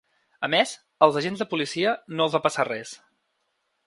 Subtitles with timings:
[0.45, 0.71] A més,
[1.07, 2.95] als agents de policia no els va passar res.